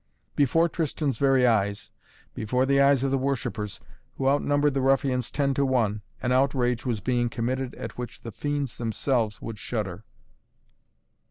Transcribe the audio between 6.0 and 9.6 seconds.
an outrage was being committed at which the fiends themselves would